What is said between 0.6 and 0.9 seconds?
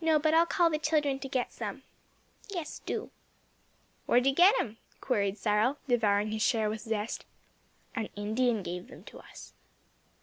the